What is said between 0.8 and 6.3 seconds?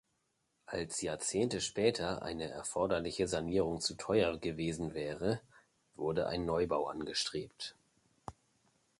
Jahrzehnte später eine erforderliche Sanierung zu teuer gewesen wäre, wurde